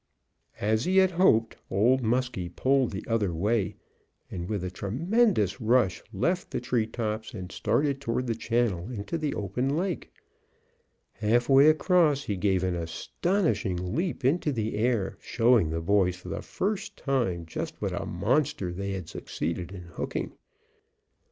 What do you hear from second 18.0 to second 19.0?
monster they